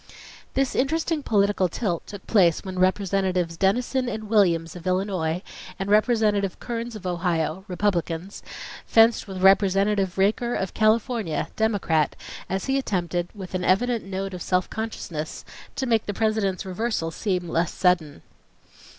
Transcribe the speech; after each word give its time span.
This 0.55 0.73
interesting 0.73 1.21
political 1.21 1.67
tilt 1.69 2.07
took 2.07 2.25
place 2.25 2.63
when 2.65 2.79
Representatives 2.79 3.55
Dennison 3.55 4.09
and 4.09 4.23
Williams 4.23 4.75
of 4.75 4.87
Illinois, 4.87 5.43
and 5.77 5.91
Representative 5.91 6.59
Kearns 6.59 6.95
of 6.95 7.05
Ohio, 7.05 7.65
Republicans, 7.67 8.41
fenced 8.87 9.27
with 9.27 9.43
Representative 9.43 10.17
Raker 10.17 10.55
of 10.55 10.73
California, 10.73 11.49
Democrat, 11.55 12.15
as 12.49 12.65
he 12.65 12.79
attempted, 12.79 13.29
with 13.35 13.53
an 13.53 13.63
evident 13.63 14.03
note 14.03 14.33
of 14.33 14.41
self 14.41 14.67
consciousness, 14.71 15.45
to 15.75 15.85
make 15.85 16.07
the 16.07 16.15
President's 16.15 16.65
reversal 16.65 17.11
seem 17.11 17.47
less 17.47 17.71
sudden. 17.71 18.23